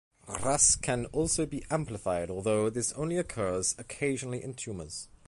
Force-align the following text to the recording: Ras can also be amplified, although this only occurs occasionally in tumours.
Ras 0.27 0.75
can 0.75 1.05
also 1.11 1.45
be 1.45 1.63
amplified, 1.69 2.31
although 2.31 2.71
this 2.71 2.91
only 2.93 3.17
occurs 3.19 3.75
occasionally 3.77 4.41
in 4.43 4.55
tumours. 4.55 5.07